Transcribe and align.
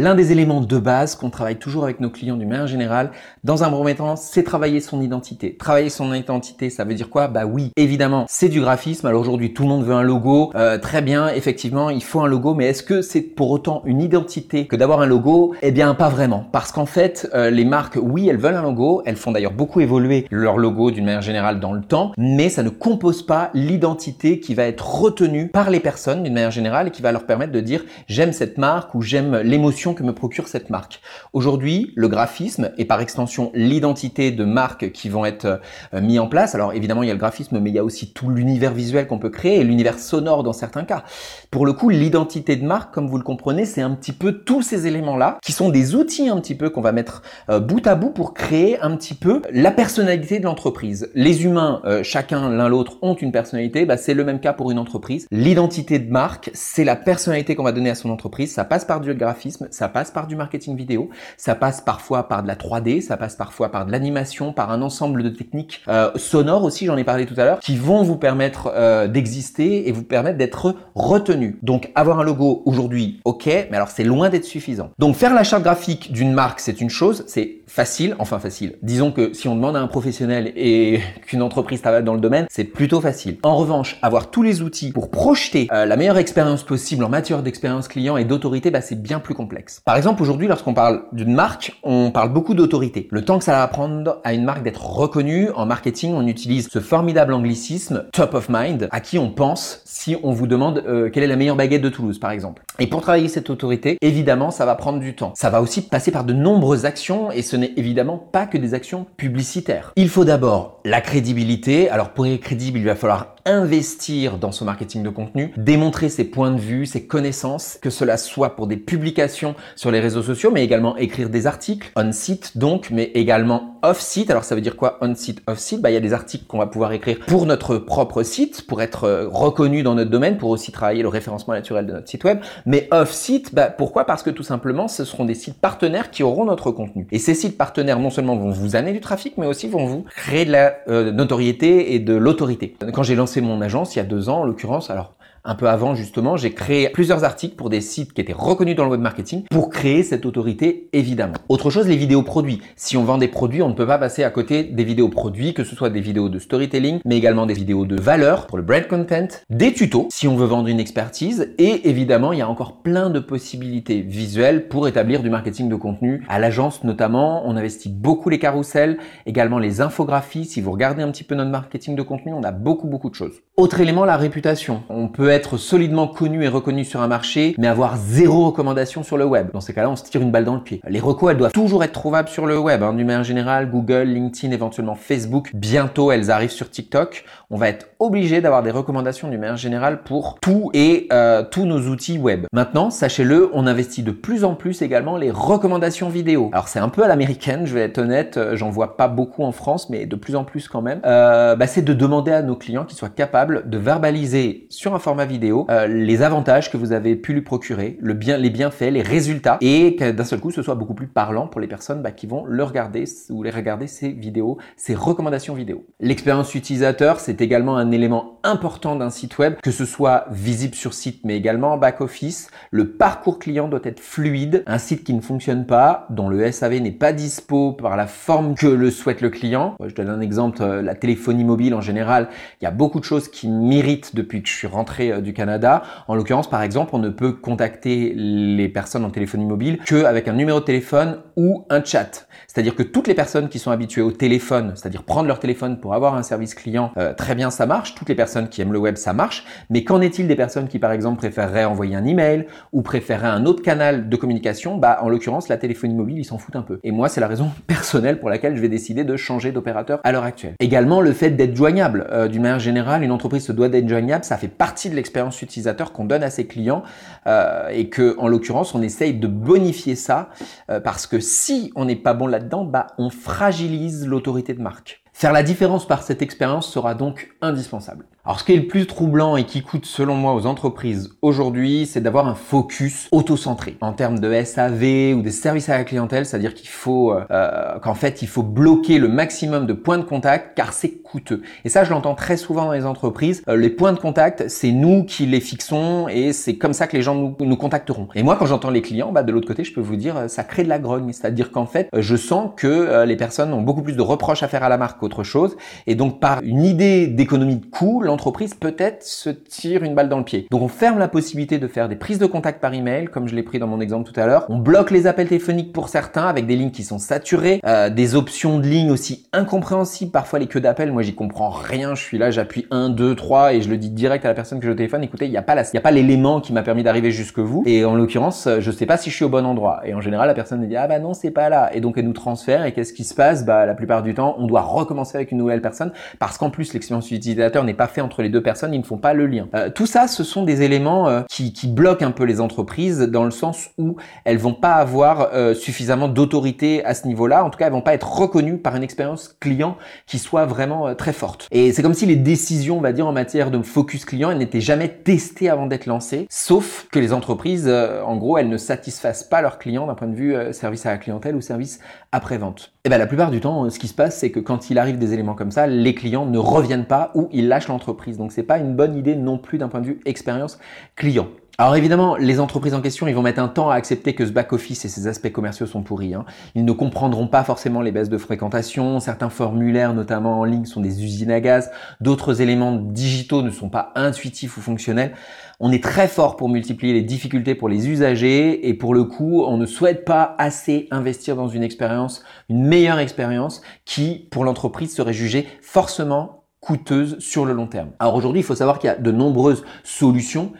L'un 0.00 0.14
des 0.14 0.32
éléments 0.32 0.62
de 0.62 0.78
base 0.78 1.14
qu'on 1.14 1.28
travaille 1.28 1.58
toujours 1.58 1.84
avec 1.84 2.00
nos 2.00 2.08
clients 2.08 2.38
du 2.38 2.46
manière 2.46 2.66
générale, 2.66 3.10
dans 3.44 3.64
un 3.64 3.70
premier 3.70 3.94
c'est 4.16 4.44
travailler 4.44 4.80
son 4.80 5.02
identité. 5.02 5.56
Travailler 5.58 5.90
son 5.90 6.14
identité, 6.14 6.70
ça 6.70 6.84
veut 6.84 6.94
dire 6.94 7.10
quoi? 7.10 7.28
Bah 7.28 7.44
oui, 7.44 7.70
évidemment, 7.76 8.24
c'est 8.26 8.48
du 8.48 8.62
graphisme. 8.62 9.06
Alors 9.08 9.20
aujourd'hui, 9.20 9.52
tout 9.52 9.64
le 9.64 9.68
monde 9.68 9.84
veut 9.84 9.92
un 9.92 10.02
logo. 10.02 10.52
Euh, 10.54 10.78
très 10.78 11.02
bien, 11.02 11.28
effectivement, 11.28 11.90
il 11.90 12.02
faut 12.02 12.22
un 12.22 12.28
logo, 12.28 12.54
mais 12.54 12.68
est-ce 12.68 12.82
que 12.82 13.02
c'est 13.02 13.20
pour 13.20 13.50
autant 13.50 13.82
une 13.84 14.00
identité 14.00 14.66
que 14.66 14.74
d'avoir 14.74 15.02
un 15.02 15.06
logo? 15.06 15.54
Eh 15.60 15.70
bien, 15.70 15.92
pas 15.92 16.08
vraiment. 16.08 16.46
Parce 16.50 16.72
qu'en 16.72 16.86
fait, 16.86 17.28
euh, 17.34 17.50
les 17.50 17.66
marques, 17.66 17.98
oui, 18.00 18.26
elles 18.26 18.38
veulent 18.38 18.54
un 18.54 18.62
logo. 18.62 19.02
Elles 19.04 19.16
font 19.16 19.32
d'ailleurs 19.32 19.52
beaucoup 19.52 19.82
évoluer 19.82 20.26
leur 20.30 20.56
logo 20.56 20.90
d'une 20.90 21.04
manière 21.04 21.20
générale 21.20 21.60
dans 21.60 21.74
le 21.74 21.82
temps, 21.82 22.12
mais 22.16 22.48
ça 22.48 22.62
ne 22.62 22.70
compose 22.70 23.20
pas 23.26 23.50
l'identité 23.52 24.40
qui 24.40 24.54
va 24.54 24.64
être 24.64 25.02
retenue 25.02 25.48
par 25.48 25.68
les 25.68 25.80
personnes 25.80 26.22
d'une 26.22 26.32
manière 26.32 26.50
générale 26.50 26.88
et 26.88 26.90
qui 26.90 27.02
va 27.02 27.12
leur 27.12 27.26
permettre 27.26 27.52
de 27.52 27.60
dire 27.60 27.84
j'aime 28.08 28.32
cette 28.32 28.56
marque 28.56 28.94
ou 28.94 29.02
j'aime 29.02 29.36
l'émotion 29.36 29.89
que 29.94 30.02
me 30.02 30.14
procure 30.14 30.48
cette 30.48 30.70
marque. 30.70 31.00
Aujourd'hui, 31.32 31.92
le 31.96 32.08
graphisme 32.08 32.70
et 32.78 32.84
par 32.84 33.00
extension 33.00 33.50
l'identité 33.54 34.30
de 34.30 34.44
marque 34.44 34.92
qui 34.92 35.08
vont 35.08 35.24
être 35.24 35.60
euh, 35.94 36.00
mis 36.00 36.18
en 36.18 36.26
place. 36.26 36.54
Alors 36.54 36.72
évidemment, 36.72 37.02
il 37.02 37.06
y 37.06 37.10
a 37.10 37.14
le 37.14 37.18
graphisme, 37.18 37.58
mais 37.58 37.70
il 37.70 37.76
y 37.76 37.78
a 37.78 37.84
aussi 37.84 38.12
tout 38.12 38.30
l'univers 38.30 38.72
visuel 38.72 39.06
qu'on 39.06 39.18
peut 39.18 39.30
créer 39.30 39.60
et 39.60 39.64
l'univers 39.64 39.98
sonore 39.98 40.42
dans 40.42 40.52
certains 40.52 40.84
cas. 40.84 41.04
Pour 41.50 41.66
le 41.66 41.72
coup, 41.72 41.88
l'identité 41.88 42.56
de 42.56 42.64
marque, 42.64 42.92
comme 42.94 43.08
vous 43.08 43.18
le 43.18 43.24
comprenez, 43.24 43.64
c'est 43.64 43.82
un 43.82 43.90
petit 43.90 44.12
peu 44.12 44.32
tous 44.32 44.62
ces 44.62 44.86
éléments-là 44.86 45.38
qui 45.42 45.52
sont 45.52 45.68
des 45.68 45.94
outils 45.94 46.28
un 46.28 46.40
petit 46.40 46.54
peu 46.54 46.70
qu'on 46.70 46.80
va 46.80 46.92
mettre 46.92 47.22
euh, 47.48 47.60
bout 47.60 47.86
à 47.86 47.94
bout 47.94 48.10
pour 48.10 48.34
créer 48.34 48.80
un 48.80 48.96
petit 48.96 49.14
peu 49.14 49.42
la 49.52 49.70
personnalité 49.70 50.38
de 50.38 50.44
l'entreprise. 50.44 51.10
Les 51.14 51.44
humains, 51.44 51.80
euh, 51.84 52.02
chacun 52.02 52.50
l'un 52.50 52.68
l'autre, 52.68 52.98
ont 53.02 53.14
une 53.14 53.32
personnalité. 53.32 53.84
Bah, 53.86 53.96
c'est 53.96 54.14
le 54.14 54.24
même 54.24 54.40
cas 54.40 54.52
pour 54.52 54.70
une 54.70 54.78
entreprise. 54.78 55.26
L'identité 55.30 55.98
de 55.98 56.10
marque, 56.10 56.50
c'est 56.54 56.84
la 56.84 56.96
personnalité 56.96 57.54
qu'on 57.54 57.64
va 57.64 57.72
donner 57.72 57.90
à 57.90 57.94
son 57.94 58.10
entreprise. 58.10 58.52
Ça 58.52 58.64
passe 58.64 58.84
par 58.84 59.00
du 59.00 59.14
graphisme, 59.14 59.68
ça 59.80 59.88
passe 59.88 60.10
par 60.10 60.26
du 60.26 60.36
marketing 60.36 60.76
vidéo, 60.76 61.08
ça 61.38 61.54
passe 61.54 61.80
parfois 61.80 62.28
par 62.28 62.42
de 62.42 62.48
la 62.48 62.54
3D, 62.54 63.00
ça 63.00 63.16
passe 63.16 63.34
parfois 63.34 63.70
par 63.70 63.86
de 63.86 63.92
l'animation, 63.92 64.52
par 64.52 64.70
un 64.70 64.82
ensemble 64.82 65.22
de 65.22 65.30
techniques 65.30 65.80
euh, 65.88 66.10
sonores 66.16 66.64
aussi, 66.64 66.84
j'en 66.84 66.98
ai 66.98 67.04
parlé 67.04 67.24
tout 67.24 67.34
à 67.38 67.44
l'heure, 67.44 67.60
qui 67.60 67.76
vont 67.78 68.02
vous 68.02 68.16
permettre 68.16 68.70
euh, 68.74 69.08
d'exister 69.08 69.88
et 69.88 69.92
vous 69.92 70.02
permettre 70.02 70.36
d'être 70.36 70.74
retenu. 70.94 71.58
Donc 71.62 71.90
avoir 71.94 72.20
un 72.20 72.24
logo 72.24 72.62
aujourd'hui, 72.66 73.22
ok, 73.24 73.46
mais 73.46 73.76
alors 73.76 73.88
c'est 73.88 74.04
loin 74.04 74.28
d'être 74.28 74.44
suffisant. 74.44 74.90
Donc 74.98 75.16
faire 75.16 75.32
la 75.32 75.44
charte 75.44 75.62
graphique 75.62 76.12
d'une 76.12 76.34
marque, 76.34 76.60
c'est 76.60 76.82
une 76.82 76.90
chose, 76.90 77.24
c'est 77.26 77.59
facile, 77.70 78.16
enfin 78.18 78.40
facile. 78.40 78.74
Disons 78.82 79.12
que 79.12 79.32
si 79.32 79.46
on 79.46 79.54
demande 79.54 79.76
à 79.76 79.80
un 79.80 79.86
professionnel 79.86 80.52
et 80.56 81.00
qu'une 81.26 81.40
entreprise 81.40 81.80
travaille 81.80 82.02
dans 82.02 82.14
le 82.14 82.20
domaine, 82.20 82.46
c'est 82.50 82.64
plutôt 82.64 83.00
facile. 83.00 83.38
En 83.44 83.56
revanche, 83.56 83.98
avoir 84.02 84.30
tous 84.30 84.42
les 84.42 84.60
outils 84.60 84.90
pour 84.90 85.10
projeter 85.10 85.68
euh, 85.72 85.86
la 85.86 85.96
meilleure 85.96 86.18
expérience 86.18 86.64
possible 86.64 87.04
en 87.04 87.08
matière 87.08 87.42
d'expérience 87.42 87.86
client 87.86 88.16
et 88.16 88.24
d'autorité, 88.24 88.70
bah, 88.70 88.80
c'est 88.80 89.00
bien 89.00 89.20
plus 89.20 89.34
complexe. 89.34 89.80
Par 89.84 89.96
exemple, 89.96 90.20
aujourd'hui, 90.20 90.48
lorsqu'on 90.48 90.74
parle 90.74 91.04
d'une 91.12 91.32
marque, 91.32 91.78
on 91.84 92.10
parle 92.10 92.32
beaucoup 92.32 92.54
d'autorité. 92.54 93.06
Le 93.10 93.24
temps 93.24 93.38
que 93.38 93.44
ça 93.44 93.52
va 93.52 93.68
prendre 93.68 94.20
à 94.24 94.34
une 94.34 94.44
marque 94.44 94.64
d'être 94.64 94.84
reconnue, 94.84 95.50
en 95.54 95.64
marketing, 95.64 96.12
on 96.14 96.26
utilise 96.26 96.68
ce 96.70 96.80
formidable 96.80 97.32
anglicisme 97.32 98.06
top 98.12 98.34
of 98.34 98.48
mind 98.48 98.88
à 98.90 99.00
qui 99.00 99.18
on 99.18 99.30
pense 99.30 99.82
si 99.84 100.16
on 100.24 100.32
vous 100.32 100.48
demande 100.48 100.82
euh, 100.88 101.08
quelle 101.08 101.22
est 101.22 101.28
la 101.28 101.36
meilleure 101.36 101.56
baguette 101.56 101.82
de 101.82 101.88
Toulouse, 101.88 102.18
par 102.18 102.32
exemple. 102.32 102.62
Et 102.80 102.88
pour 102.88 103.00
travailler 103.00 103.28
cette 103.28 103.48
autorité, 103.48 103.96
évidemment, 104.00 104.50
ça 104.50 104.66
va 104.66 104.74
prendre 104.74 104.98
du 104.98 105.14
temps. 105.14 105.32
Ça 105.36 105.50
va 105.50 105.62
aussi 105.62 105.82
passer 105.82 106.10
par 106.10 106.24
de 106.24 106.32
nombreuses 106.32 106.84
actions 106.84 107.30
et 107.30 107.42
ce 107.42 107.59
n'est 107.60 107.72
évidemment 107.76 108.18
pas 108.18 108.46
que 108.46 108.58
des 108.58 108.74
actions 108.74 109.06
publicitaires. 109.16 109.92
Il 109.96 110.08
faut 110.08 110.24
d'abord 110.24 110.80
la 110.84 111.00
crédibilité. 111.00 111.88
Alors 111.88 112.10
pour 112.10 112.26
être 112.26 112.40
crédible, 112.40 112.78
il 112.78 112.84
va 112.84 112.96
falloir 112.96 113.36
investir 113.44 114.38
dans 114.38 114.52
son 114.52 114.64
marketing 114.64 115.02
de 115.02 115.10
contenu, 115.10 115.52
démontrer 115.56 116.08
ses 116.08 116.24
points 116.24 116.50
de 116.50 116.60
vue, 116.60 116.86
ses 116.86 117.06
connaissances, 117.06 117.78
que 117.80 117.90
cela 117.90 118.16
soit 118.16 118.56
pour 118.56 118.66
des 118.66 118.76
publications 118.76 119.54
sur 119.76 119.90
les 119.90 120.00
réseaux 120.00 120.22
sociaux, 120.22 120.50
mais 120.50 120.64
également 120.64 120.96
écrire 120.96 121.30
des 121.30 121.46
articles 121.46 121.90
on-site 121.96 122.58
donc, 122.58 122.90
mais 122.90 123.10
également 123.14 123.78
off-site. 123.82 124.30
Alors 124.30 124.44
ça 124.44 124.54
veut 124.54 124.60
dire 124.60 124.76
quoi 124.76 124.98
on-site, 125.00 125.42
off-site 125.46 125.80
Bah 125.80 125.90
il 125.90 125.94
y 125.94 125.96
a 125.96 126.00
des 126.00 126.12
articles 126.12 126.44
qu'on 126.46 126.58
va 126.58 126.66
pouvoir 126.66 126.92
écrire 126.92 127.18
pour 127.26 127.46
notre 127.46 127.76
propre 127.76 128.22
site, 128.22 128.66
pour 128.66 128.82
être 128.82 129.04
euh, 129.04 129.28
reconnu 129.28 129.82
dans 129.82 129.94
notre 129.94 130.10
domaine, 130.10 130.36
pour 130.36 130.50
aussi 130.50 130.72
travailler 130.72 131.02
le 131.02 131.08
référencement 131.08 131.54
naturel 131.54 131.86
de 131.86 131.92
notre 131.92 132.08
site 132.08 132.24
web. 132.24 132.40
Mais 132.66 132.88
off-site, 132.90 133.54
bah 133.54 133.70
pourquoi? 133.70 134.04
Parce 134.04 134.22
que 134.22 134.30
tout 134.30 134.42
simplement, 134.42 134.88
ce 134.88 135.04
seront 135.04 135.24
des 135.24 135.34
sites 135.34 135.58
partenaires 135.58 136.10
qui 136.10 136.22
auront 136.22 136.44
notre 136.44 136.70
contenu. 136.70 137.06
Et 137.12 137.18
ces 137.18 137.34
sites 137.34 137.56
partenaires 137.56 137.98
non 137.98 138.10
seulement 138.10 138.36
vont 138.36 138.50
vous 138.50 138.76
amener 138.76 138.92
du 138.92 139.00
trafic, 139.00 139.36
mais 139.38 139.46
aussi 139.46 139.68
vont 139.68 139.86
vous 139.86 140.04
créer 140.16 140.44
de 140.44 140.52
la 140.52 140.76
euh, 140.88 141.12
notoriété 141.12 141.94
et 141.94 141.98
de 141.98 142.14
l'autorité. 142.14 142.76
Quand 142.92 143.02
j'ai 143.02 143.14
lancé 143.14 143.29
mon 143.36 143.60
agence 143.60 143.94
il 143.94 143.98
y 143.98 144.02
a 144.02 144.04
deux 144.04 144.28
ans, 144.28 144.40
en 144.40 144.44
l'occurrence, 144.44 144.90
alors 144.90 145.14
un 145.44 145.54
peu 145.54 145.68
avant 145.68 145.94
justement, 145.94 146.36
j'ai 146.36 146.52
créé 146.52 146.88
plusieurs 146.90 147.24
articles 147.24 147.56
pour 147.56 147.70
des 147.70 147.80
sites 147.80 148.12
qui 148.12 148.20
étaient 148.20 148.32
reconnus 148.32 148.76
dans 148.76 148.84
le 148.84 148.90
web 148.90 149.00
marketing 149.00 149.44
pour 149.50 149.70
créer 149.70 150.02
cette 150.02 150.26
autorité 150.26 150.88
évidemment. 150.92 151.34
Autre 151.48 151.70
chose, 151.70 151.88
les 151.88 151.96
vidéos 151.96 152.22
produits. 152.22 152.60
Si 152.76 152.96
on 152.96 153.04
vend 153.04 153.18
des 153.18 153.28
produits, 153.28 153.62
on 153.62 153.68
ne 153.68 153.74
peut 153.74 153.86
pas 153.86 153.98
passer 153.98 154.24
à 154.24 154.30
côté 154.30 154.64
des 154.64 154.84
vidéos 154.84 155.08
produits, 155.08 155.54
que 155.54 155.64
ce 155.64 155.74
soit 155.74 155.90
des 155.90 156.00
vidéos 156.00 156.28
de 156.28 156.38
storytelling, 156.38 157.00
mais 157.04 157.16
également 157.16 157.46
des 157.46 157.54
vidéos 157.54 157.86
de 157.86 158.00
valeur 158.00 158.46
pour 158.46 158.58
le 158.58 158.64
brand 158.64 158.86
content, 158.86 159.28
des 159.48 159.72
tutos 159.72 160.08
si 160.10 160.28
on 160.28 160.36
veut 160.36 160.46
vendre 160.46 160.68
une 160.68 160.80
expertise 160.80 161.52
et 161.58 161.88
évidemment, 161.88 162.32
il 162.32 162.38
y 162.38 162.42
a 162.42 162.48
encore 162.48 162.82
plein 162.82 163.10
de 163.10 163.20
possibilités 163.20 164.00
visuelles 164.00 164.68
pour 164.68 164.88
établir 164.88 165.22
du 165.22 165.30
marketing 165.30 165.68
de 165.68 165.76
contenu. 165.76 166.24
À 166.28 166.38
l'agence 166.38 166.84
notamment, 166.84 167.42
on 167.46 167.56
investit 167.56 167.88
beaucoup 167.88 168.28
les 168.28 168.38
carousels, 168.38 168.98
également 169.26 169.58
les 169.58 169.80
infographies. 169.80 170.44
Si 170.44 170.60
vous 170.60 170.72
regardez 170.72 171.02
un 171.02 171.10
petit 171.10 171.24
peu 171.24 171.34
notre 171.34 171.50
marketing 171.50 171.96
de 171.96 172.02
contenu, 172.02 172.32
on 172.32 172.42
a 172.42 172.52
beaucoup 172.52 172.86
beaucoup 172.86 173.10
de 173.10 173.14
choses. 173.14 173.40
Autre 173.56 173.80
élément, 173.80 174.04
la 174.04 174.16
réputation. 174.16 174.82
On 174.88 175.08
peut 175.08 175.29
être 175.32 175.56
solidement 175.56 176.06
connu 176.06 176.44
et 176.44 176.48
reconnu 176.48 176.84
sur 176.84 177.00
un 177.00 177.08
marché, 177.08 177.54
mais 177.58 177.68
avoir 177.68 177.96
zéro 177.96 178.46
recommandation 178.46 179.02
sur 179.02 179.16
le 179.16 179.24
web. 179.24 179.48
Dans 179.52 179.60
ces 179.60 179.72
cas-là, 179.72 179.90
on 179.90 179.96
se 179.96 180.04
tire 180.04 180.22
une 180.22 180.30
balle 180.30 180.44
dans 180.44 180.54
le 180.54 180.62
pied. 180.62 180.80
Les 180.88 181.00
recos, 181.00 181.30
elles 181.30 181.38
doivent 181.38 181.52
toujours 181.52 181.84
être 181.84 181.92
trouvables 181.92 182.28
sur 182.28 182.46
le 182.46 182.58
web. 182.58 182.82
Hein. 182.82 182.92
D'une 182.94 183.06
manière 183.06 183.24
générale, 183.24 183.70
Google, 183.70 184.04
LinkedIn, 184.04 184.52
éventuellement 184.52 184.94
Facebook. 184.94 185.50
Bientôt, 185.54 186.12
elles 186.12 186.30
arrivent 186.30 186.50
sur 186.50 186.70
TikTok. 186.70 187.24
On 187.50 187.56
va 187.56 187.68
être 187.68 187.88
obligé 187.98 188.40
d'avoir 188.40 188.62
des 188.62 188.70
recommandations 188.70 189.28
d'une 189.28 189.40
manière 189.40 189.56
générale 189.56 190.02
pour 190.02 190.38
tout 190.40 190.70
et 190.74 191.08
euh, 191.12 191.42
tous 191.42 191.66
nos 191.66 191.80
outils 191.88 192.18
web. 192.18 192.46
Maintenant, 192.52 192.90
sachez-le, 192.90 193.50
on 193.52 193.66
investit 193.66 194.02
de 194.02 194.10
plus 194.10 194.44
en 194.44 194.54
plus 194.54 194.82
également 194.82 195.16
les 195.16 195.30
recommandations 195.30 196.08
vidéo. 196.08 196.50
Alors 196.52 196.68
c'est 196.68 196.78
un 196.78 196.88
peu 196.88 197.02
à 197.02 197.08
l'américaine, 197.08 197.66
je 197.66 197.74
vais 197.74 197.82
être 197.82 197.98
honnête, 197.98 198.36
euh, 198.36 198.56
j'en 198.56 198.70
vois 198.70 198.96
pas 198.96 199.08
beaucoup 199.08 199.44
en 199.44 199.52
France, 199.52 199.90
mais 199.90 200.06
de 200.06 200.16
plus 200.16 200.36
en 200.36 200.44
plus 200.44 200.68
quand 200.68 200.82
même. 200.82 201.00
Euh, 201.04 201.56
bah, 201.56 201.66
c'est 201.66 201.82
de 201.82 201.92
demander 201.92 202.32
à 202.32 202.42
nos 202.42 202.56
clients 202.56 202.84
qu'ils 202.84 202.98
soient 202.98 203.08
capables 203.08 203.68
de 203.68 203.78
verbaliser 203.78 204.66
sur 204.70 204.94
un 204.94 204.98
vidéo 205.26 205.66
euh, 205.70 205.86
les 205.86 206.22
avantages 206.22 206.70
que 206.70 206.76
vous 206.76 206.92
avez 206.92 207.16
pu 207.16 207.32
lui 207.32 207.42
procurer, 207.42 207.98
les 208.02 208.50
bienfaits, 208.50 208.90
les 208.90 209.02
résultats, 209.02 209.58
et 209.60 209.96
que 209.96 210.10
d'un 210.10 210.24
seul 210.24 210.40
coup 210.40 210.50
ce 210.50 210.62
soit 210.62 210.74
beaucoup 210.74 210.94
plus 210.94 211.06
parlant 211.06 211.46
pour 211.46 211.60
les 211.60 211.68
personnes 211.68 212.02
bah, 212.02 212.12
qui 212.12 212.26
vont 212.26 212.44
le 212.44 212.62
regarder 212.64 213.04
ou 213.30 213.42
les 213.42 213.50
regarder 213.50 213.86
ces 213.86 214.10
vidéos, 214.10 214.58
ces 214.76 214.94
recommandations 214.94 215.54
vidéo. 215.54 215.84
L'expérience 216.00 216.54
utilisateur, 216.54 217.20
c'est 217.20 217.40
également 217.40 217.76
un 217.76 217.90
élément 217.90 218.38
important 218.42 218.96
d'un 218.96 219.10
site 219.10 219.38
web, 219.38 219.54
que 219.62 219.70
ce 219.70 219.84
soit 219.84 220.26
visible 220.30 220.74
sur 220.74 220.94
site 220.94 221.20
mais 221.24 221.36
également 221.36 221.72
en 221.72 221.78
back-office. 221.78 222.50
Le 222.70 222.90
parcours 222.90 223.38
client 223.38 223.68
doit 223.68 223.80
être 223.84 224.00
fluide. 224.00 224.62
Un 224.66 224.78
site 224.78 225.04
qui 225.04 225.14
ne 225.14 225.20
fonctionne 225.20 225.66
pas, 225.66 226.06
dont 226.10 226.28
le 226.28 226.50
SAV 226.50 226.80
n'est 226.80 226.90
pas 226.90 227.12
dispo 227.12 227.72
par 227.72 227.96
la 227.96 228.06
forme 228.06 228.54
que 228.54 228.66
le 228.66 228.90
souhaite 228.90 229.20
le 229.20 229.30
client. 229.30 229.76
Je 229.84 229.94
donne 229.94 230.08
un 230.08 230.20
exemple, 230.20 230.62
euh, 230.62 230.82
la 230.82 230.94
téléphonie 230.94 231.44
mobile 231.44 231.74
en 231.74 231.80
général, 231.80 232.28
il 232.60 232.64
y 232.64 232.66
a 232.66 232.70
beaucoup 232.70 233.00
de 233.00 233.04
choses 233.04 233.28
qui 233.28 233.48
m'irritent 233.48 234.14
depuis 234.14 234.42
que 234.42 234.48
je 234.48 234.54
suis 234.54 234.66
rentré 234.66 235.09
euh, 235.10 235.20
du 235.20 235.32
Canada. 235.32 235.82
En 236.08 236.14
l'occurrence, 236.14 236.48
par 236.48 236.62
exemple, 236.62 236.90
on 236.94 236.98
ne 236.98 237.08
peut 237.08 237.32
contacter 237.32 238.12
les 238.14 238.68
personnes 238.68 239.04
en 239.04 239.10
téléphonie 239.10 239.46
mobile 239.46 239.78
qu'avec 239.86 240.28
un 240.28 240.32
numéro 240.32 240.60
de 240.60 240.64
téléphone 240.64 241.18
ou 241.36 241.64
un 241.70 241.82
chat. 241.84 242.26
C'est-à-dire 242.46 242.74
que 242.74 242.82
toutes 242.82 243.06
les 243.06 243.14
personnes 243.14 243.48
qui 243.48 243.58
sont 243.58 243.70
habituées 243.70 244.02
au 244.02 244.10
téléphone, 244.10 244.72
c'est-à-dire 244.74 245.04
prendre 245.04 245.28
leur 245.28 245.38
téléphone 245.38 245.78
pour 245.78 245.94
avoir 245.94 246.16
un 246.16 246.22
service 246.22 246.54
client, 246.54 246.90
euh, 246.96 247.14
très 247.14 247.34
bien, 247.34 247.50
ça 247.50 247.66
marche. 247.66 247.94
Toutes 247.94 248.08
les 248.08 248.14
personnes 248.14 248.48
qui 248.48 248.60
aiment 248.60 248.72
le 248.72 248.78
web, 248.78 248.96
ça 248.96 249.12
marche. 249.12 249.44
Mais 249.70 249.84
qu'en 249.84 250.00
est-il 250.00 250.26
des 250.26 250.34
personnes 250.34 250.66
qui, 250.66 250.78
par 250.78 250.92
exemple, 250.92 251.18
préféreraient 251.18 251.64
envoyer 251.64 251.94
un 251.94 252.04
email 252.04 252.46
ou 252.72 252.82
préféreraient 252.82 253.28
un 253.28 253.46
autre 253.46 253.62
canal 253.62 254.08
de 254.08 254.16
communication? 254.16 254.76
Bah, 254.78 254.98
en 255.02 255.08
l'occurrence, 255.08 255.48
la 255.48 255.58
téléphonie 255.58 255.94
mobile, 255.94 256.18
ils 256.18 256.24
s'en 256.24 256.38
foutent 256.38 256.56
un 256.56 256.62
peu. 256.62 256.80
Et 256.82 256.90
moi, 256.90 257.08
c'est 257.08 257.20
la 257.20 257.28
raison 257.28 257.50
personnelle 257.66 258.18
pour 258.18 258.30
laquelle 258.30 258.56
je 258.56 258.60
vais 258.60 258.68
décider 258.68 259.04
de 259.04 259.16
changer 259.16 259.52
d'opérateur 259.52 260.00
à 260.02 260.12
l'heure 260.12 260.24
actuelle. 260.24 260.54
Également, 260.58 261.00
le 261.00 261.12
fait 261.12 261.30
d'être 261.30 261.54
joignable. 261.54 262.06
Euh, 262.10 262.28
d'une 262.28 262.42
manière 262.42 262.58
générale, 262.58 263.02
une 263.02 263.12
entreprise 263.12 263.44
se 263.44 263.52
doit 263.52 263.68
d'être 263.68 263.88
joignable. 263.88 264.24
Ça 264.24 264.36
fait 264.36 264.48
partie 264.48 264.90
de 264.90 264.96
l'expérience 265.00 265.40
utilisateur 265.42 265.92
qu'on 265.92 266.04
donne 266.04 266.22
à 266.22 266.30
ses 266.30 266.46
clients 266.46 266.82
euh, 267.26 267.68
et 267.70 267.88
que, 267.88 268.16
en 268.18 268.28
l'occurrence, 268.28 268.74
on 268.74 268.82
essaye 268.82 269.14
de 269.14 269.26
bonifier 269.26 269.96
ça 269.96 270.28
euh, 270.70 270.78
parce 270.78 271.06
que 271.06 271.18
si 271.20 271.72
on 271.74 271.86
n'est 271.86 271.96
pas 271.96 272.14
bon 272.14 272.26
là-dedans, 272.26 272.64
bah, 272.64 272.88
on 272.98 273.10
fragilise 273.10 274.06
l'autorité 274.06 274.54
de 274.54 274.60
marque. 274.60 275.02
Faire 275.12 275.32
la 275.32 275.42
différence 275.42 275.86
par 275.86 276.02
cette 276.02 276.22
expérience 276.22 276.70
sera 276.70 276.94
donc 276.94 277.34
indispensable. 277.40 278.06
Alors 278.26 278.38
ce 278.38 278.44
qui 278.44 278.52
est 278.52 278.56
le 278.56 278.66
plus 278.66 278.86
troublant 278.86 279.38
et 279.38 279.44
qui 279.44 279.62
coûte 279.62 279.86
selon 279.86 280.14
moi 280.14 280.34
aux 280.34 280.44
entreprises 280.44 281.16
aujourd'hui, 281.22 281.86
c'est 281.86 282.02
d'avoir 282.02 282.28
un 282.28 282.34
focus 282.34 283.08
auto-centré 283.12 283.78
en 283.80 283.94
termes 283.94 284.18
de 284.18 284.44
SAV 284.44 285.16
ou 285.16 285.22
des 285.22 285.30
services 285.30 285.70
à 285.70 285.78
la 285.78 285.84
clientèle, 285.84 286.26
c'est-à-dire 286.26 286.52
qu'il 286.52 286.68
faut 286.68 287.14
euh, 287.14 287.78
qu'en 287.78 287.94
fait 287.94 288.20
il 288.20 288.28
faut 288.28 288.42
bloquer 288.42 288.98
le 288.98 289.08
maximum 289.08 289.66
de 289.66 289.72
points 289.72 289.96
de 289.96 290.02
contact 290.02 290.54
car 290.54 290.74
c'est 290.74 291.00
coûteux. 291.00 291.40
Et 291.64 291.70
ça 291.70 291.82
je 291.82 291.90
l'entends 291.90 292.14
très 292.14 292.36
souvent 292.36 292.66
dans 292.66 292.72
les 292.72 292.84
entreprises. 292.84 293.42
Euh, 293.48 293.56
les 293.56 293.70
points 293.70 293.94
de 293.94 293.98
contact, 293.98 294.48
c'est 294.48 294.70
nous 294.70 295.04
qui 295.04 295.24
les 295.24 295.40
fixons 295.40 296.06
et 296.08 296.34
c'est 296.34 296.56
comme 296.56 296.74
ça 296.74 296.86
que 296.86 296.98
les 296.98 297.02
gens 297.02 297.14
nous, 297.14 297.34
nous 297.40 297.56
contacteront. 297.56 298.08
Et 298.14 298.22
moi 298.22 298.36
quand 298.36 298.44
j'entends 298.44 298.68
les 298.68 298.82
clients, 298.82 299.12
bah, 299.12 299.22
de 299.22 299.32
l'autre 299.32 299.48
côté 299.48 299.64
je 299.64 299.72
peux 299.72 299.80
vous 299.80 299.96
dire 299.96 300.18
euh, 300.18 300.28
ça 300.28 300.44
crée 300.44 300.64
de 300.64 300.68
la 300.68 300.78
grogne, 300.78 301.10
c'est-à-dire 301.14 301.50
qu'en 301.50 301.64
fait 301.64 301.88
je 301.96 302.16
sens 302.16 302.50
que 302.54 303.02
les 303.06 303.16
personnes 303.16 303.54
ont 303.54 303.62
beaucoup 303.62 303.80
plus 303.80 303.96
de 303.96 304.02
reproches 304.02 304.42
à 304.42 304.48
faire 304.48 304.62
à 304.62 304.68
la 304.68 304.76
marque 304.76 305.00
qu'autre 305.00 305.22
chose 305.22 305.56
et 305.86 305.94
donc 305.94 306.20
par 306.20 306.42
une 306.42 306.64
idée 306.64 307.06
d'économie 307.06 307.56
de 307.56 307.64
coût, 307.64 308.02
l'entreprise 308.10 308.54
peut-être 308.54 309.04
se 309.04 309.30
tire 309.30 309.84
une 309.84 309.94
balle 309.94 310.08
dans 310.08 310.18
le 310.18 310.24
pied. 310.24 310.46
Donc 310.50 310.62
on 310.62 310.68
ferme 310.68 310.98
la 310.98 311.08
possibilité 311.08 311.58
de 311.58 311.68
faire 311.68 311.88
des 311.88 311.96
prises 311.96 312.18
de 312.18 312.26
contact 312.26 312.60
par 312.60 312.74
email, 312.74 313.06
comme 313.06 313.28
je 313.28 313.36
l'ai 313.36 313.42
pris 313.42 313.58
dans 313.58 313.68
mon 313.68 313.80
exemple 313.80 314.10
tout 314.10 314.18
à 314.20 314.26
l'heure. 314.26 314.46
On 314.48 314.58
bloque 314.58 314.90
les 314.90 315.06
appels 315.06 315.28
téléphoniques 315.28 315.72
pour 315.72 315.88
certains 315.88 316.26
avec 316.26 316.46
des 316.46 316.56
lignes 316.56 316.72
qui 316.72 316.82
sont 316.82 316.98
saturées, 316.98 317.60
euh, 317.64 317.88
des 317.88 318.16
options 318.16 318.58
de 318.58 318.66
ligne 318.66 318.90
aussi 318.90 319.28
incompréhensibles. 319.32 320.10
Parfois 320.10 320.40
les 320.40 320.46
queues 320.46 320.60
d'appel, 320.60 320.92
moi 320.92 321.02
j'y 321.02 321.14
comprends 321.14 321.50
rien. 321.50 321.94
Je 321.94 322.02
suis 322.02 322.18
là, 322.18 322.30
j'appuie 322.30 322.66
1, 322.70 322.90
2, 322.90 323.14
3 323.14 323.54
et 323.54 323.62
je 323.62 323.70
le 323.70 323.76
dis 323.76 323.90
direct 323.90 324.24
à 324.24 324.28
la 324.28 324.34
personne 324.34 324.58
que 324.58 324.66
je 324.66 324.72
téléphone. 324.72 325.04
Écoutez, 325.04 325.26
il 325.26 325.30
n'y 325.30 325.36
a 325.36 325.42
pas 325.42 325.90
l'élément 325.92 326.40
qui 326.40 326.52
m'a 326.52 326.62
permis 326.62 326.82
d'arriver 326.82 327.12
jusque 327.12 327.38
vous. 327.38 327.62
Et 327.66 327.84
en 327.84 327.94
l'occurrence, 327.94 328.48
je 328.58 328.70
sais 328.70 328.86
pas 328.86 328.96
si 328.96 329.10
je 329.10 329.14
suis 329.14 329.24
au 329.24 329.28
bon 329.28 329.46
endroit. 329.46 329.82
Et 329.84 329.94
en 329.94 330.00
général, 330.00 330.26
la 330.26 330.34
personne 330.34 330.66
dit 330.66 330.76
ah 330.76 330.88
bah 330.88 330.98
non 330.98 331.14
c'est 331.14 331.30
pas 331.30 331.48
là. 331.48 331.70
Et 331.74 331.80
donc 331.80 331.96
elle 331.96 332.06
nous 332.06 332.12
transfère. 332.12 332.64
Et 332.64 332.72
qu'est-ce 332.72 332.92
qui 332.92 333.04
se 333.04 333.14
passe? 333.14 333.44
Bah 333.44 333.66
la 333.66 333.74
plupart 333.74 334.02
du 334.02 334.14
temps, 334.14 334.34
on 334.38 334.46
doit 334.46 334.62
recommencer 334.62 335.16
avec 335.16 335.30
une 335.30 335.38
nouvelle 335.38 335.62
personne 335.62 335.92
parce 336.18 336.38
qu'en 336.38 336.50
plus 336.50 336.72
l'expérience 336.72 337.10
utilisateur 337.10 337.62
n'est 337.62 337.74
pas 337.74 337.86
entre 338.00 338.22
les 338.22 338.28
deux 338.28 338.42
personnes, 338.42 338.74
ils 338.74 338.80
ne 338.80 338.84
font 338.84 338.98
pas 338.98 339.14
le 339.14 339.26
lien. 339.26 339.48
Euh, 339.54 339.70
tout 339.70 339.86
ça, 339.86 340.08
ce 340.08 340.24
sont 340.24 340.44
des 340.44 340.62
éléments 340.62 341.08
euh, 341.08 341.22
qui, 341.28 341.52
qui, 341.52 341.68
bloquent 341.68 342.04
un 342.04 342.10
peu 342.10 342.24
les 342.24 342.40
entreprises 342.40 343.00
dans 343.00 343.24
le 343.24 343.30
sens 343.30 343.70
où 343.78 343.96
elles 344.24 344.38
vont 344.38 344.54
pas 344.54 344.74
avoir 344.74 345.30
euh, 345.32 345.54
suffisamment 345.54 346.08
d'autorité 346.08 346.84
à 346.84 346.94
ce 346.94 347.06
niveau-là. 347.06 347.44
En 347.44 347.50
tout 347.50 347.58
cas, 347.58 347.66
elles 347.66 347.72
vont 347.72 347.80
pas 347.80 347.94
être 347.94 348.10
reconnues 348.10 348.58
par 348.58 348.76
une 348.76 348.82
expérience 348.82 349.36
client 349.40 349.76
qui 350.06 350.18
soit 350.18 350.46
vraiment 350.46 350.94
très 350.94 351.12
forte. 351.12 351.48
Et 351.50 351.72
c'est 351.72 351.82
comme 351.82 351.94
si 351.94 352.06
les 352.06 352.16
décisions, 352.16 352.78
on 352.78 352.80
va 352.80 352.92
dire, 352.92 353.06
en 353.06 353.12
matière 353.12 353.50
de 353.50 353.62
focus 353.62 354.04
client, 354.04 354.30
elles 354.30 354.38
n'étaient 354.38 354.60
jamais 354.60 354.88
testées 354.88 355.48
avant 355.48 355.66
d'être 355.66 355.86
lancées, 355.86 356.26
sauf 356.30 356.86
que 356.90 356.98
les 356.98 357.12
entreprises, 357.12 357.68
en 357.68 358.16
gros, 358.16 358.38
elles 358.38 358.48
ne 358.48 358.56
satisfassent 358.56 359.24
pas 359.24 359.42
leurs 359.42 359.58
clients 359.58 359.86
d'un 359.86 359.94
point 359.94 360.08
de 360.08 360.14
vue 360.14 360.34
service 360.52 360.86
à 360.86 360.90
la 360.90 360.98
clientèle 360.98 361.36
ou 361.36 361.40
service 361.40 361.80
après-vente. 362.12 362.72
Et 362.84 362.88
ben 362.88 362.98
la 362.98 363.06
plupart 363.06 363.30
du 363.30 363.40
temps, 363.40 363.68
ce 363.70 363.78
qui 363.78 363.88
se 363.88 363.94
passe, 363.94 364.18
c'est 364.18 364.30
que 364.30 364.40
quand 364.40 364.70
il 364.70 364.78
arrive 364.78 364.98
des 364.98 365.12
éléments 365.12 365.34
comme 365.34 365.50
ça, 365.50 365.66
les 365.66 365.94
clients 365.94 366.26
ne 366.26 366.38
reviennent 366.38 366.86
pas 366.86 367.12
ou 367.14 367.28
ils 367.32 367.48
lâchent 367.48 367.68
l'entreprise. 367.68 368.18
Donc 368.18 368.32
c'est 368.32 368.42
pas 368.42 368.58
une 368.58 368.74
bonne 368.74 368.96
idée 368.96 369.14
non 369.14 369.38
plus 369.38 369.58
d'un 369.58 369.68
point 369.68 369.80
de 369.80 369.86
vue 369.86 370.00
expérience 370.04 370.58
client. 370.96 371.28
Alors 371.60 371.76
évidemment, 371.76 372.16
les 372.16 372.40
entreprises 372.40 372.72
en 372.72 372.80
question, 372.80 373.06
ils 373.06 373.14
vont 373.14 373.20
mettre 373.20 373.42
un 373.42 373.48
temps 373.48 373.68
à 373.68 373.74
accepter 373.74 374.14
que 374.14 374.24
ce 374.24 374.30
back-office 374.30 374.86
et 374.86 374.88
ses 374.88 375.06
aspects 375.08 375.30
commerciaux 375.30 375.66
sont 375.66 375.82
pourris. 375.82 376.14
Hein. 376.14 376.24
Ils 376.54 376.64
ne 376.64 376.72
comprendront 376.72 377.26
pas 377.26 377.44
forcément 377.44 377.82
les 377.82 377.92
baisses 377.92 378.08
de 378.08 378.16
fréquentation, 378.16 378.98
certains 378.98 379.28
formulaires, 379.28 379.92
notamment 379.92 380.40
en 380.40 380.44
ligne, 380.44 380.64
sont 380.64 380.80
des 380.80 381.04
usines 381.04 381.30
à 381.30 381.38
gaz, 381.40 381.70
d'autres 382.00 382.40
éléments 382.40 382.76
digitaux 382.76 383.42
ne 383.42 383.50
sont 383.50 383.68
pas 383.68 383.92
intuitifs 383.94 384.56
ou 384.56 384.62
fonctionnels. 384.62 385.12
On 385.60 385.70
est 385.70 385.84
très 385.84 386.08
fort 386.08 386.36
pour 386.36 386.48
multiplier 386.48 386.94
les 386.94 387.02
difficultés 387.02 387.54
pour 387.54 387.68
les 387.68 387.90
usagers 387.90 388.66
et 388.66 388.72
pour 388.72 388.94
le 388.94 389.04
coup, 389.04 389.44
on 389.44 389.58
ne 389.58 389.66
souhaite 389.66 390.06
pas 390.06 390.36
assez 390.38 390.88
investir 390.90 391.36
dans 391.36 391.48
une 391.48 391.62
expérience, 391.62 392.24
une 392.48 392.64
meilleure 392.64 393.00
expérience 393.00 393.60
qui, 393.84 394.28
pour 394.30 394.44
l'entreprise, 394.44 394.96
serait 394.96 395.12
jugée 395.12 395.46
forcément 395.60 396.44
coûteuse 396.60 397.18
sur 397.18 397.44
le 397.44 397.52
long 397.52 397.66
terme. 397.66 397.90
Alors 397.98 398.14
aujourd'hui, 398.14 398.40
il 398.40 398.44
faut 398.44 398.54
savoir 398.54 398.78
qu'il 398.78 398.88
y 398.88 398.90
a 398.90 398.96
de 398.96 399.10
nombreuses 399.10 399.62
solutions 399.84 400.52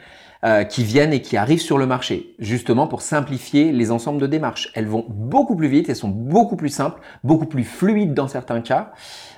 euh, 0.42 0.64
qui 0.64 0.84
viennent 0.84 1.12
et 1.12 1.20
qui 1.20 1.36
arrivent 1.36 1.60
sur 1.60 1.76
le 1.76 1.84
marché, 1.86 2.34
justement 2.38 2.86
pour 2.86 3.02
simplifier 3.02 3.72
les 3.72 3.90
ensembles 3.90 4.20
de 4.20 4.26
démarches. 4.26 4.70
Elles 4.74 4.86
vont 4.86 5.04
beaucoup 5.06 5.54
plus 5.54 5.68
vite, 5.68 5.90
elles 5.90 5.96
sont 5.96 6.08
beaucoup 6.08 6.56
plus 6.56 6.70
simples, 6.70 7.00
beaucoup 7.24 7.44
plus 7.44 7.64
fluides 7.64 8.14
dans 8.14 8.26
certains 8.26 8.62
cas. 8.62 8.92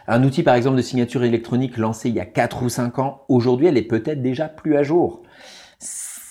Un 0.06 0.22
outil 0.22 0.44
par 0.44 0.54
exemple 0.54 0.76
de 0.76 0.82
signature 0.82 1.24
électronique 1.24 1.76
lancé 1.76 2.08
il 2.08 2.14
y 2.14 2.20
a 2.20 2.24
4 2.24 2.62
ou 2.62 2.68
5 2.68 3.00
ans, 3.00 3.22
aujourd'hui 3.28 3.66
elle 3.66 3.78
est 3.78 3.82
peut-être 3.82 4.22
déjà 4.22 4.46
plus 4.46 4.76
à 4.76 4.84
jour. 4.84 5.22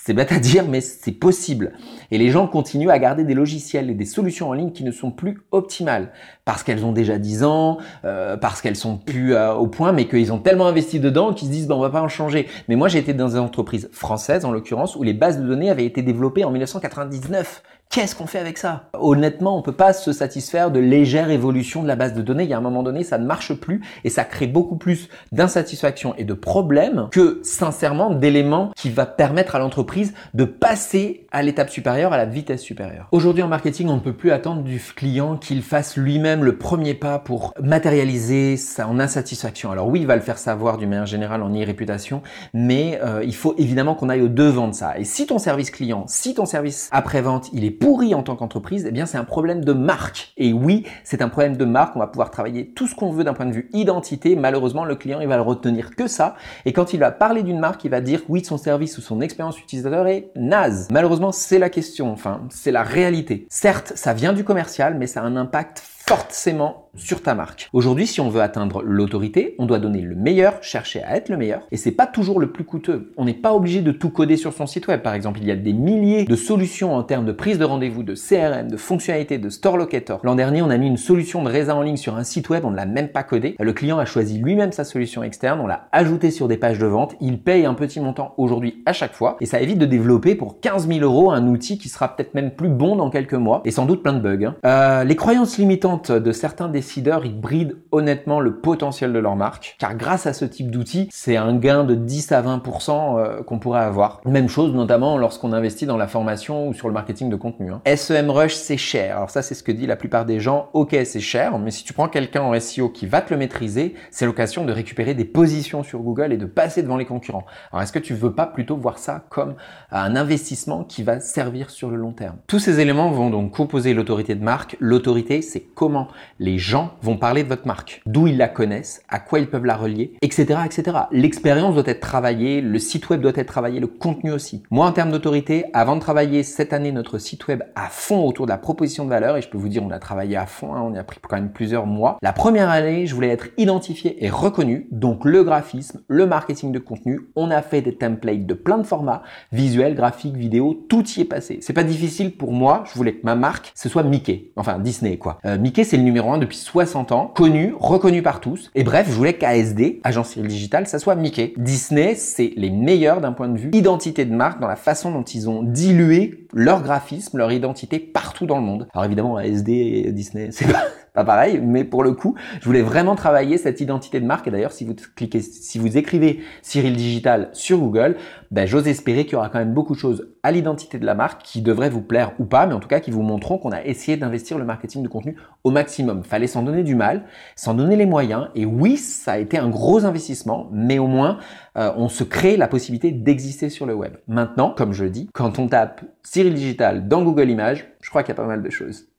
C'est 0.03 0.15
bête 0.15 0.31
à 0.31 0.39
dire, 0.39 0.67
mais 0.67 0.81
c'est 0.81 1.11
possible. 1.11 1.73
Et 2.09 2.17
les 2.17 2.31
gens 2.31 2.47
continuent 2.47 2.89
à 2.89 2.97
garder 2.97 3.23
des 3.23 3.35
logiciels 3.35 3.87
et 3.91 3.93
des 3.93 4.05
solutions 4.05 4.49
en 4.49 4.53
ligne 4.53 4.71
qui 4.71 4.83
ne 4.83 4.89
sont 4.89 5.11
plus 5.11 5.43
optimales 5.51 6.11
parce 6.43 6.63
qu'elles 6.63 6.83
ont 6.83 6.91
déjà 6.91 7.19
10 7.19 7.43
ans, 7.43 7.77
euh, 8.03 8.35
parce 8.35 8.63
qu'elles 8.63 8.75
sont 8.75 8.97
plus 8.97 9.35
euh, 9.35 9.53
au 9.53 9.67
point, 9.67 9.91
mais 9.91 10.07
qu'ils 10.07 10.33
ont 10.33 10.39
tellement 10.39 10.65
investi 10.65 10.99
dedans 10.99 11.35
qu'ils 11.35 11.49
se 11.49 11.53
disent 11.53 11.67
bon, 11.67 11.75
on 11.75 11.81
va 11.81 11.91
pas 11.91 12.01
en 12.01 12.07
changer. 12.07 12.47
Mais 12.67 12.75
moi, 12.75 12.87
j'ai 12.87 12.97
été 12.97 13.13
dans 13.13 13.29
une 13.29 13.43
entreprise 13.43 13.89
française 13.91 14.43
en 14.43 14.51
l'occurrence 14.51 14.95
où 14.95 15.03
les 15.03 15.13
bases 15.13 15.39
de 15.39 15.45
données 15.45 15.69
avaient 15.69 15.85
été 15.85 16.01
développées 16.01 16.45
en 16.45 16.49
1999. 16.49 17.61
Qu'est-ce 17.91 18.15
qu'on 18.15 18.25
fait 18.25 18.39
avec 18.39 18.57
ça? 18.57 18.85
Honnêtement, 18.93 19.57
on 19.57 19.61
peut 19.61 19.73
pas 19.73 19.91
se 19.91 20.13
satisfaire 20.13 20.71
de 20.71 20.79
légères 20.79 21.29
évolutions 21.29 21.83
de 21.83 21.89
la 21.89 21.97
base 21.97 22.13
de 22.13 22.21
données. 22.21 22.45
Il 22.45 22.49
y 22.49 22.53
a 22.53 22.57
un 22.57 22.61
moment 22.61 22.83
donné, 22.83 23.03
ça 23.03 23.17
ne 23.17 23.25
marche 23.25 23.53
plus 23.53 23.81
et 24.05 24.09
ça 24.09 24.23
crée 24.23 24.47
beaucoup 24.47 24.77
plus 24.77 25.09
d'insatisfaction 25.33 26.15
et 26.15 26.23
de 26.23 26.33
problèmes 26.33 27.09
que 27.11 27.41
sincèrement 27.43 28.09
d'éléments 28.09 28.71
qui 28.77 28.91
va 28.91 29.05
permettre 29.05 29.55
à 29.55 29.59
l'entreprise 29.59 30.13
de 30.33 30.45
passer 30.45 31.27
à 31.33 31.43
l'étape 31.43 31.69
supérieure, 31.69 32.13
à 32.13 32.17
la 32.17 32.25
vitesse 32.25 32.61
supérieure. 32.61 33.09
Aujourd'hui 33.11 33.43
en 33.43 33.49
marketing, 33.49 33.89
on 33.89 33.95
ne 33.95 33.99
peut 33.99 34.13
plus 34.13 34.31
attendre 34.31 34.63
du 34.63 34.79
client 34.95 35.35
qu'il 35.35 35.61
fasse 35.61 35.97
lui-même 35.97 36.45
le 36.45 36.57
premier 36.57 36.93
pas 36.93 37.19
pour 37.19 37.53
matérialiser 37.61 38.55
son 38.55 39.01
insatisfaction. 39.01 39.69
Alors 39.69 39.89
oui, 39.89 39.99
il 39.99 40.07
va 40.07 40.15
le 40.15 40.21
faire 40.21 40.37
savoir 40.37 40.77
du 40.77 40.87
manière 40.87 41.07
générale 41.07 41.43
en 41.43 41.49
e-réputation, 41.49 42.21
mais 42.53 43.01
euh, 43.03 43.21
il 43.25 43.35
faut 43.35 43.53
évidemment 43.57 43.95
qu'on 43.95 44.07
aille 44.07 44.21
au 44.21 44.29
devant 44.29 44.69
de 44.69 44.75
ça. 44.75 44.97
Et 44.97 45.03
si 45.03 45.27
ton 45.27 45.39
service 45.39 45.71
client, 45.71 46.05
si 46.07 46.33
ton 46.35 46.45
service 46.45 46.87
après-vente, 46.93 47.49
il 47.51 47.65
est 47.65 47.80
pourri 47.81 48.13
en 48.13 48.21
tant 48.21 48.35
qu'entreprise, 48.35 48.85
eh 48.87 48.91
bien 48.91 49.05
c'est 49.05 49.17
un 49.17 49.25
problème 49.25 49.65
de 49.65 49.73
marque. 49.73 50.31
Et 50.37 50.53
oui, 50.53 50.85
c'est 51.03 51.21
un 51.21 51.29
problème 51.29 51.57
de 51.57 51.65
marque. 51.65 51.95
On 51.95 51.99
va 51.99 52.07
pouvoir 52.07 52.29
travailler 52.29 52.67
tout 52.67 52.87
ce 52.87 52.95
qu'on 52.95 53.11
veut 53.11 53.23
d'un 53.23 53.33
point 53.33 53.47
de 53.47 53.51
vue 53.51 53.69
identité. 53.73 54.35
Malheureusement, 54.35 54.85
le 54.85 54.95
client, 54.95 55.19
il 55.19 55.27
va 55.27 55.35
le 55.35 55.41
retenir 55.41 55.95
que 55.95 56.07
ça. 56.07 56.35
Et 56.65 56.73
quand 56.73 56.93
il 56.93 56.99
va 56.99 57.11
parler 57.11 57.43
d'une 57.43 57.59
marque, 57.59 57.83
il 57.83 57.91
va 57.91 57.99
dire 57.99 58.21
oui, 58.29 58.45
son 58.45 58.57
service 58.57 58.97
ou 58.99 59.01
son 59.01 59.19
expérience 59.19 59.59
utilisateur 59.59 60.07
est 60.07 60.29
naze. 60.35 60.87
Malheureusement, 60.91 61.31
c'est 61.31 61.59
la 61.59 61.69
question. 61.69 62.11
Enfin, 62.11 62.41
c'est 62.51 62.71
la 62.71 62.83
réalité. 62.83 63.47
Certes, 63.49 63.93
ça 63.95 64.13
vient 64.13 64.33
du 64.33 64.43
commercial, 64.43 64.95
mais 64.97 65.07
ça 65.07 65.21
a 65.21 65.23
un 65.23 65.35
impact 65.35 65.83
forcément 66.11 66.89
sur 66.95 67.21
ta 67.21 67.35
marque. 67.35 67.69
Aujourd'hui, 67.71 68.05
si 68.05 68.19
on 68.19 68.29
veut 68.29 68.41
atteindre 68.41 68.81
l'autorité, 68.83 69.55
on 69.59 69.65
doit 69.65 69.79
donner 69.79 70.01
le 70.01 70.15
meilleur, 70.15 70.61
chercher 70.61 71.01
à 71.03 71.15
être 71.15 71.29
le 71.29 71.37
meilleur, 71.37 71.65
et 71.71 71.77
c'est 71.77 71.91
pas 71.91 72.05
toujours 72.05 72.39
le 72.39 72.51
plus 72.51 72.65
coûteux. 72.65 73.13
On 73.15 73.23
n'est 73.23 73.33
pas 73.33 73.53
obligé 73.53 73.79
de 73.81 73.93
tout 73.93 74.09
coder 74.09 74.35
sur 74.35 74.51
son 74.51 74.67
site 74.67 74.87
web. 74.87 75.01
Par 75.01 75.13
exemple, 75.13 75.39
il 75.41 75.47
y 75.47 75.51
a 75.51 75.55
des 75.55 75.71
milliers 75.71 76.25
de 76.25 76.35
solutions 76.35 76.93
en 76.95 77.03
termes 77.03 77.25
de 77.25 77.31
prise 77.31 77.57
de 77.57 77.63
rendez-vous, 77.63 78.03
de 78.03 78.15
CRM, 78.15 78.69
de 78.69 78.75
fonctionnalités, 78.75 79.37
de 79.37 79.49
store 79.49 79.77
locator. 79.77 80.19
L'an 80.23 80.35
dernier, 80.35 80.61
on 80.61 80.69
a 80.69 80.77
mis 80.77 80.87
une 80.87 80.97
solution 80.97 81.43
de 81.43 81.49
résa 81.49 81.75
en 81.75 81.81
ligne 81.81 81.95
sur 81.95 82.17
un 82.17 82.25
site 82.25 82.49
web, 82.49 82.65
on 82.65 82.71
ne 82.71 82.75
l'a 82.75 82.85
même 82.85 83.07
pas 83.09 83.23
codé. 83.23 83.55
Le 83.57 83.71
client 83.71 83.97
a 83.97 84.05
choisi 84.05 84.37
lui-même 84.37 84.73
sa 84.73 84.83
solution 84.83 85.23
externe, 85.23 85.61
on 85.61 85.67
l'a 85.67 85.87
ajouté 85.93 86.29
sur 86.29 86.49
des 86.49 86.57
pages 86.57 86.79
de 86.79 86.87
vente, 86.87 87.15
il 87.21 87.41
paye 87.41 87.65
un 87.65 87.73
petit 87.73 88.01
montant 88.01 88.33
aujourd'hui 88.37 88.83
à 88.85 88.91
chaque 88.91 89.13
fois, 89.13 89.37
et 89.39 89.45
ça 89.45 89.61
évite 89.61 89.77
de 89.77 89.85
développer 89.85 90.35
pour 90.35 90.59
15 90.59 90.89
000 90.89 90.99
euros 90.99 91.31
un 91.31 91.47
outil 91.47 91.77
qui 91.77 91.87
sera 91.87 92.13
peut-être 92.13 92.33
même 92.33 92.51
plus 92.51 92.69
bon 92.69 92.97
dans 92.97 93.09
quelques 93.09 93.33
mois, 93.33 93.61
et 93.63 93.71
sans 93.71 93.85
doute 93.85 94.03
plein 94.03 94.13
de 94.13 94.19
bugs. 94.19 94.45
Hein. 94.45 94.55
Euh, 94.65 95.03
les 95.05 95.15
croyances 95.15 95.57
limitantes 95.57 96.00
de 96.09 96.31
certains 96.31 96.69
décideurs, 96.69 97.25
ils 97.25 97.39
brident 97.39 97.77
honnêtement 97.91 98.39
le 98.39 98.55
potentiel 98.55 99.13
de 99.13 99.19
leur 99.19 99.35
marque, 99.35 99.75
car 99.79 99.95
grâce 99.95 100.25
à 100.25 100.33
ce 100.33 100.45
type 100.45 100.71
d'outil, 100.71 101.09
c'est 101.11 101.37
un 101.37 101.55
gain 101.55 101.83
de 101.83 101.95
10 101.95 102.31
à 102.31 102.41
20% 102.41 103.19
euh, 103.19 103.43
qu'on 103.43 103.59
pourrait 103.59 103.81
avoir. 103.81 104.21
Même 104.25 104.49
chose 104.49 104.73
notamment 104.73 105.17
lorsqu'on 105.17 105.53
investit 105.53 105.85
dans 105.85 105.97
la 105.97 106.07
formation 106.07 106.67
ou 106.67 106.73
sur 106.73 106.87
le 106.87 106.93
marketing 106.93 107.29
de 107.29 107.35
contenu. 107.35 107.71
Hein. 107.71 107.81
SEMrush, 107.95 108.53
c'est 108.53 108.77
cher. 108.77 109.17
Alors 109.17 109.29
ça, 109.29 109.41
c'est 109.41 109.55
ce 109.55 109.63
que 109.63 109.71
dit 109.71 109.87
la 109.87 109.95
plupart 109.95 110.25
des 110.25 110.39
gens. 110.39 110.69
Ok, 110.73 110.95
c'est 111.05 111.19
cher, 111.19 111.59
mais 111.59 111.71
si 111.71 111.83
tu 111.83 111.93
prends 111.93 112.07
quelqu'un 112.07 112.41
en 112.41 112.59
SEO 112.59 112.89
qui 112.89 113.05
va 113.05 113.21
te 113.21 113.33
le 113.33 113.37
maîtriser, 113.37 113.95
c'est 114.09 114.25
l'occasion 114.25 114.65
de 114.65 114.71
récupérer 114.71 115.13
des 115.13 115.25
positions 115.25 115.83
sur 115.83 115.99
Google 115.99 116.33
et 116.33 116.37
de 116.37 116.45
passer 116.45 116.83
devant 116.83 116.97
les 116.97 117.05
concurrents. 117.05 117.45
Alors 117.71 117.83
est-ce 117.83 117.91
que 117.91 117.99
tu 117.99 118.13
veux 118.13 118.33
pas 118.33 118.47
plutôt 118.47 118.77
voir 118.77 118.97
ça 118.97 119.23
comme 119.29 119.55
un 119.91 120.15
investissement 120.15 120.83
qui 120.83 121.03
va 121.03 121.19
servir 121.19 121.69
sur 121.69 121.89
le 121.89 121.97
long 121.97 122.13
terme? 122.13 122.37
Tous 122.47 122.59
ces 122.59 122.79
éléments 122.79 123.11
vont 123.11 123.29
donc 123.29 123.51
composer 123.51 123.93
l'autorité 123.93 124.35
de 124.35 124.43
marque. 124.43 124.77
L'autorité, 124.79 125.41
c'est 125.41 125.61
comment 125.61 125.90
les 126.39 126.57
gens 126.57 126.91
vont 127.01 127.17
parler 127.17 127.43
de 127.43 127.49
votre 127.49 127.67
marque, 127.67 128.01
d'où 128.05 128.27
ils 128.27 128.37
la 128.37 128.47
connaissent, 128.47 129.03
à 129.09 129.19
quoi 129.19 129.39
ils 129.39 129.49
peuvent 129.49 129.65
la 129.65 129.75
relier, 129.75 130.13
etc., 130.21 130.59
etc. 130.65 130.97
L'expérience 131.11 131.75
doit 131.75 131.83
être 131.87 131.99
travaillée, 131.99 132.61
le 132.61 132.79
site 132.79 133.09
web 133.09 133.21
doit 133.21 133.31
être 133.35 133.47
travaillé, 133.47 133.79
le 133.79 133.87
contenu 133.87 134.31
aussi. 134.31 134.63
Moi, 134.71 134.85
en 134.85 134.91
termes 134.91 135.11
d'autorité, 135.11 135.65
avant 135.73 135.95
de 135.95 136.01
travailler 136.01 136.43
cette 136.43 136.73
année 136.73 136.91
notre 136.91 137.17
site 137.17 137.47
web 137.47 137.63
à 137.75 137.87
fond 137.87 138.25
autour 138.25 138.45
de 138.45 138.51
la 138.51 138.57
proposition 138.57 139.05
de 139.05 139.09
valeur, 139.09 139.37
et 139.37 139.41
je 139.41 139.49
peux 139.49 139.57
vous 139.57 139.69
dire, 139.69 139.83
on 139.83 139.91
a 139.91 139.99
travaillé 139.99 140.37
à 140.37 140.45
fond, 140.45 140.73
hein, 140.73 140.81
on 140.83 140.93
y 140.93 140.97
a 140.97 141.03
pris 141.03 141.19
quand 141.21 141.35
même 141.35 141.51
plusieurs 141.51 141.85
mois. 141.85 142.17
La 142.21 142.33
première 142.33 142.69
année, 142.69 143.07
je 143.07 143.15
voulais 143.15 143.29
être 143.29 143.49
identifié 143.57 144.23
et 144.23 144.29
reconnu, 144.29 144.87
donc 144.91 145.25
le 145.25 145.43
graphisme, 145.43 146.01
le 146.07 146.25
marketing 146.25 146.71
de 146.71 146.79
contenu, 146.79 147.21
on 147.35 147.51
a 147.51 147.61
fait 147.61 147.81
des 147.81 147.95
templates 147.95 148.45
de 148.45 148.53
plein 148.53 148.77
de 148.77 148.83
formats, 148.83 149.23
visuels, 149.51 149.95
graphiques, 149.95 150.35
vidéo, 150.35 150.85
tout 150.89 151.03
y 151.17 151.21
est 151.21 151.25
passé. 151.25 151.59
C'est 151.61 151.73
pas 151.73 151.83
difficile 151.83 152.35
pour 152.35 152.51
moi, 152.51 152.83
je 152.85 152.93
voulais 152.93 153.13
que 153.13 153.23
ma 153.23 153.35
marque, 153.35 153.71
ce 153.75 153.89
soit 153.89 154.03
Mickey, 154.03 154.51
enfin 154.55 154.79
Disney 154.79 155.17
quoi. 155.17 155.39
Euh, 155.45 155.57
Mickey, 155.57 155.70
c'est 155.83 155.97
le 155.97 156.03
numéro 156.03 156.31
1 156.31 156.37
depuis 156.37 156.57
60 156.57 157.11
ans, 157.11 157.31
connu, 157.33 157.73
reconnu 157.79 158.21
par 158.21 158.39
tous. 158.39 158.69
Et 158.75 158.83
bref, 158.83 159.07
je 159.09 159.13
voulais 159.13 159.33
qu'ASD, 159.33 159.99
Agence 160.03 160.29
Cyril 160.29 160.47
Digital, 160.47 160.87
ça 160.87 160.99
soit 160.99 161.15
Mickey. 161.15 161.53
Disney, 161.57 162.15
c'est 162.15 162.53
les 162.55 162.69
meilleurs 162.69 163.21
d'un 163.21 163.31
point 163.31 163.47
de 163.47 163.57
vue 163.57 163.71
identité 163.73 164.25
de 164.25 164.33
marque 164.33 164.59
dans 164.59 164.67
la 164.67 164.75
façon 164.75 165.11
dont 165.11 165.23
ils 165.23 165.49
ont 165.49 165.63
dilué 165.63 166.47
leur 166.53 166.81
graphisme, 166.81 167.37
leur 167.37 167.51
identité 167.51 167.99
partout 167.99 168.45
dans 168.45 168.57
le 168.57 168.63
monde. 168.63 168.87
Alors 168.93 169.05
évidemment, 169.05 169.37
ASD 169.37 169.69
et 169.69 170.11
Disney, 170.11 170.49
c'est 170.51 170.71
pas 170.71 170.83
pas 171.13 171.25
pareil, 171.25 171.59
mais 171.61 171.83
pour 171.83 172.03
le 172.03 172.13
coup, 172.13 172.35
je 172.61 172.65
voulais 172.65 172.81
vraiment 172.81 173.15
travailler 173.15 173.57
cette 173.57 173.81
identité 173.81 174.21
de 174.21 174.25
marque. 174.25 174.47
Et 174.47 174.51
d'ailleurs, 174.51 174.71
si 174.71 174.85
vous 174.85 174.95
cliquez, 175.15 175.41
si 175.41 175.77
vous 175.77 175.97
écrivez 175.97 176.39
Cyril 176.61 176.95
Digital 176.95 177.49
sur 177.51 177.79
Google, 177.79 178.15
ben, 178.49 178.65
j'ose 178.65 178.87
espérer 178.87 179.25
qu'il 179.25 179.33
y 179.33 179.35
aura 179.35 179.49
quand 179.49 179.59
même 179.59 179.73
beaucoup 179.73 179.93
de 179.93 179.99
choses 179.99 180.29
à 180.43 180.51
l'identité 180.51 180.99
de 180.99 181.05
la 181.05 181.13
marque 181.13 181.43
qui 181.43 181.61
devraient 181.61 181.89
vous 181.89 182.01
plaire 182.01 182.31
ou 182.39 182.45
pas, 182.45 182.65
mais 182.65 182.73
en 182.73 182.79
tout 182.79 182.87
cas 182.87 183.01
qui 183.01 183.11
vous 183.11 183.23
montreront 183.23 183.57
qu'on 183.57 183.71
a 183.71 183.83
essayé 183.83 184.15
d'investir 184.15 184.57
le 184.57 184.63
marketing 184.63 185.03
de 185.03 185.09
contenu 185.09 185.35
au 185.65 185.71
maximum. 185.71 186.23
Fallait 186.23 186.47
s'en 186.47 186.63
donner 186.63 186.83
du 186.83 186.95
mal, 186.95 187.25
s'en 187.57 187.73
donner 187.73 187.97
les 187.97 188.05
moyens. 188.05 188.47
Et 188.55 188.65
oui, 188.65 188.95
ça 188.95 189.33
a 189.33 189.37
été 189.37 189.57
un 189.57 189.69
gros 189.69 190.05
investissement, 190.05 190.69
mais 190.71 190.97
au 190.97 191.07
moins, 191.07 191.39
euh, 191.77 191.91
on 191.97 192.07
se 192.07 192.23
crée 192.23 192.55
la 192.55 192.69
possibilité 192.69 193.11
d'exister 193.11 193.69
sur 193.69 193.85
le 193.85 193.93
web. 193.93 194.13
Maintenant, 194.29 194.73
comme 194.75 194.93
je 194.93 195.03
le 195.03 195.09
dis, 195.09 195.29
quand 195.33 195.59
on 195.59 195.67
tape 195.67 196.03
Cyril 196.23 196.53
Digital 196.53 197.09
dans 197.09 197.23
Google 197.23 197.49
Images, 197.49 197.87
je 198.01 198.09
crois 198.09 198.23
qu'il 198.23 198.29
y 198.29 198.37
a 198.37 198.41
pas 198.41 198.47
mal 198.47 198.63
de 198.63 198.69
choses. 198.69 199.10